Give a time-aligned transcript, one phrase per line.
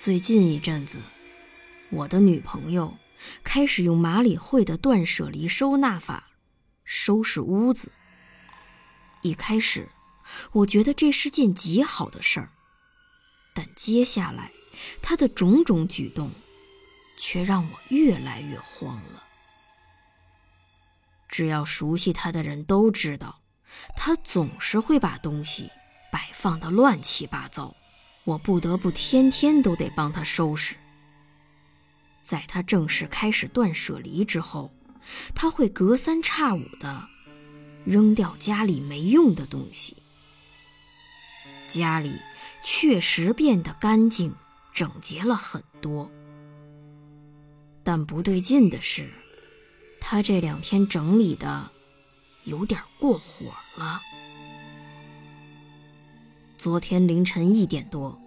[0.00, 0.96] 最近一阵子，
[1.90, 2.96] 我的女朋友
[3.44, 6.30] 开始用马里会的断舍离收纳法
[6.84, 7.92] 收拾屋子。
[9.20, 9.90] 一开始，
[10.52, 12.48] 我觉得这是件极好的事儿，
[13.52, 14.50] 但接下来
[15.02, 16.30] 她的种种举动
[17.18, 19.22] 却让我越来越慌了。
[21.28, 23.42] 只要熟悉她的人都知道，
[23.94, 25.70] 她总是会把东西
[26.10, 27.76] 摆放的乱七八糟。
[28.24, 30.76] 我不得不天天都得帮他收拾。
[32.22, 34.72] 在他正式开始断舍离之后，
[35.34, 37.08] 他会隔三差五的
[37.84, 39.96] 扔掉家里没用的东西。
[41.66, 42.20] 家里
[42.62, 44.34] 确实变得干净
[44.74, 46.10] 整洁了很多，
[47.82, 49.10] 但不对劲的是，
[50.00, 51.70] 他这两天整理的
[52.44, 54.02] 有点过火了。
[56.60, 58.20] 昨天凌晨一点多，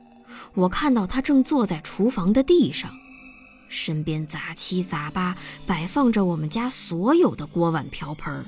[0.55, 2.91] 我看到他正坐在厨房的地上，
[3.69, 8.43] 身边杂七杂八摆放着我们家所有的锅碗瓢盆，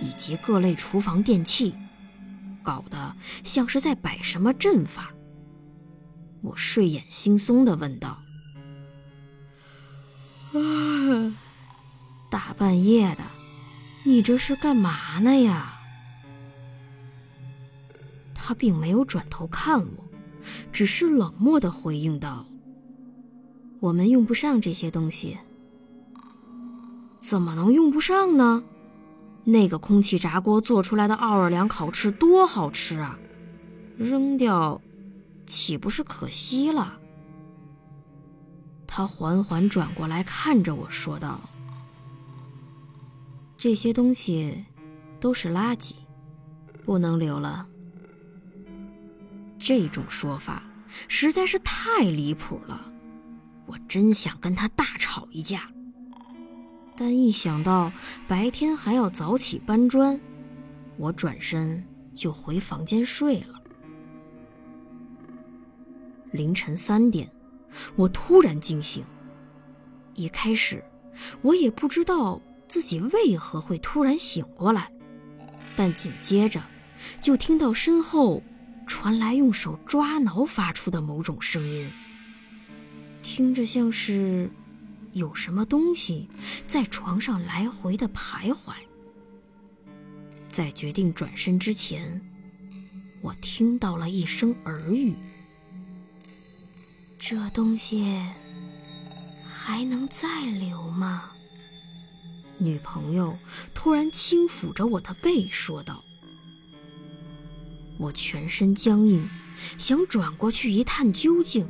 [0.00, 1.74] 以及各类厨房电器，
[2.62, 5.12] 搞得像是在摆什么阵法。
[6.40, 8.22] 我睡眼惺忪地问道
[10.56, 11.36] ：“啊，
[12.30, 13.24] 大半夜的，
[14.04, 15.74] 你这是干嘛呢呀？”
[18.48, 20.08] 他并没有转头看我，
[20.72, 22.46] 只是冷漠的回应道
[23.78, 25.36] ：“我们用不上这些东西。
[27.20, 28.64] 怎么能用不上呢？
[29.44, 33.18] 那个空气炸锅做出来的奥尔良烤翅多好吃啊！
[33.98, 34.80] 扔掉，
[35.46, 36.98] 岂不是可惜了？”
[38.88, 41.38] 他缓缓转过来看着我说道
[43.58, 44.64] ：“这些东西
[45.20, 45.92] 都是垃圾，
[46.86, 47.68] 不能留了。”
[49.58, 50.62] 这种说法
[51.08, 52.90] 实在是太离谱了，
[53.66, 55.70] 我真想跟他大吵一架。
[56.96, 57.92] 但一想到
[58.26, 60.20] 白天还要早起搬砖，
[60.96, 63.60] 我转身就回房间睡了。
[66.30, 67.30] 凌晨三点，
[67.96, 69.04] 我突然惊醒。
[70.14, 70.82] 一开始，
[71.42, 74.90] 我也不知道自己为何会突然醒过来，
[75.76, 76.62] 但紧接着
[77.20, 78.42] 就听到身后。
[78.88, 81.88] 传来用手抓挠发出的某种声音，
[83.22, 84.50] 听着像是
[85.12, 86.28] 有什么东西
[86.66, 88.72] 在床上来回的徘徊。
[90.48, 92.20] 在决定转身之前，
[93.22, 95.14] 我听到了一声耳语
[97.20, 98.20] ：“这东西
[99.46, 101.30] 还能再留吗？”
[102.58, 103.38] 女朋友
[103.72, 106.02] 突然轻抚着我的背说道。
[107.98, 109.28] 我全身僵硬，
[109.76, 111.68] 想转过去一探究竟，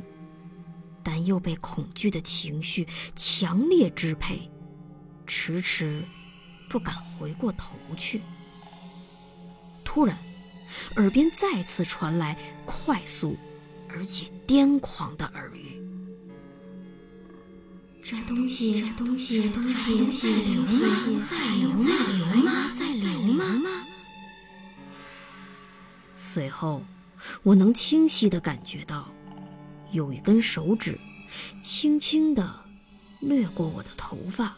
[1.03, 4.49] 但又被恐惧的情绪强烈支配，
[5.25, 6.03] 迟迟
[6.69, 8.21] 不敢回过头去。
[9.83, 10.15] 突然，
[10.97, 13.35] 耳边再次传来快速
[13.89, 15.81] 而且癫狂的耳语
[18.03, 21.21] ：“这东西，这东西，这东西，在流吗？
[21.27, 21.91] 在流吗？
[21.91, 22.69] 在流吗？
[22.75, 23.87] 在流吗？”
[26.31, 26.83] 随后，
[27.41, 29.11] 我能清晰地感觉到，
[29.91, 30.99] 有一根手指
[31.59, 32.67] 轻轻地
[33.19, 34.55] 掠过我的头发，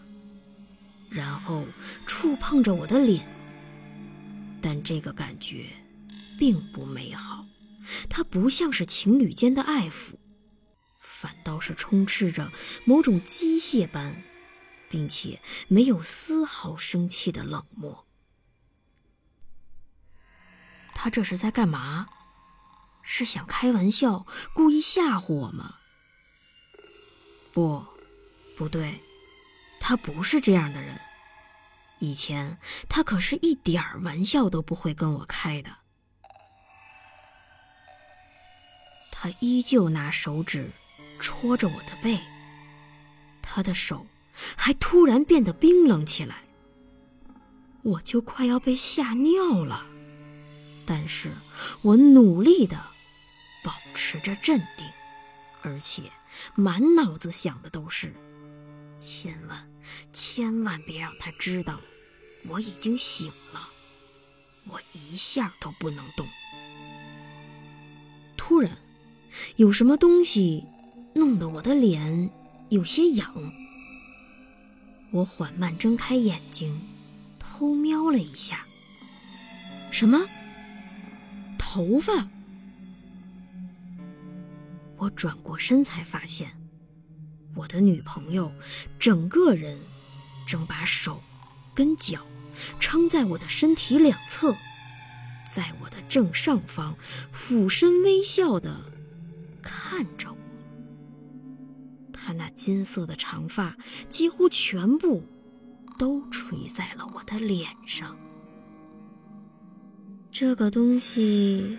[1.10, 1.64] 然后
[2.06, 3.26] 触碰着我的脸。
[4.62, 5.64] 但这个感觉
[6.38, 7.46] 并不美好，
[8.10, 10.16] 它不像是情侣间的爱抚，
[11.00, 12.52] 反倒是充斥着
[12.84, 14.22] 某种机械般，
[14.90, 18.06] 并且没有丝毫生气的冷漠。
[21.04, 22.08] 他这是在干嘛？
[23.02, 25.78] 是想开玩笑，故意吓唬我吗？
[27.52, 27.84] 不，
[28.56, 29.02] 不对，
[29.80, 31.02] 他不是这样的人。
[31.98, 35.76] 以前他可是一点玩笑都不会跟我开的。
[39.12, 40.70] 他依旧拿手指
[41.20, 42.22] 戳着我的背，
[43.42, 44.06] 他的手
[44.56, 46.44] 还突然变得冰冷起来，
[47.82, 49.88] 我就快要被吓尿了。
[50.92, 51.32] 但是
[51.84, 52.76] 我努力的
[53.64, 54.86] 保持着镇定。
[55.62, 56.04] 而且
[56.54, 58.14] 满脑子想的都是：
[58.98, 59.72] 千万
[60.12, 61.80] 千万别让他知道
[62.50, 63.70] 我已经醒了，
[64.68, 66.28] 我一下都不能动。
[68.36, 68.70] 突然，
[69.56, 70.66] 有什么东西
[71.14, 72.30] 弄得我的脸
[72.68, 73.54] 有些痒。
[75.14, 76.82] 我缓慢睁开眼睛，
[77.40, 78.66] 偷瞄了一下。
[79.90, 80.20] 什么？
[81.74, 82.28] 头发？
[84.98, 86.52] 我转过身才发现，
[87.56, 88.52] 我的女朋友
[89.00, 89.80] 整个人
[90.46, 91.24] 正把手
[91.74, 92.28] 跟脚
[92.78, 94.54] 撑在我的身体两侧，
[95.50, 96.98] 在我的正上方
[97.32, 98.92] 俯身微笑的
[99.62, 100.38] 看着我。
[102.12, 103.78] 她那金色的长发
[104.10, 105.26] 几乎全部
[105.98, 108.18] 都垂在了我的脸上。
[110.44, 111.78] 这个东西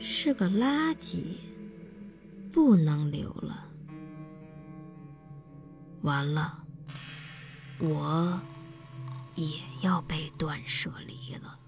[0.00, 1.18] 是个垃圾。
[2.50, 3.66] 不能留了，
[6.00, 6.64] 完了，
[7.78, 8.40] 我
[9.34, 11.58] 也要被断舍离了。